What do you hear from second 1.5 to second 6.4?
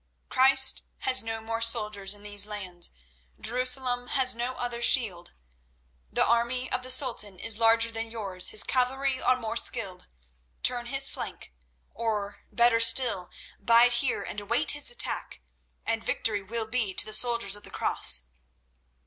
soldiers in these lands, Jerusalem has no other shield. The